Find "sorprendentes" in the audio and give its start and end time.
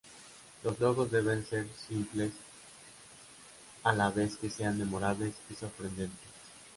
5.53-6.27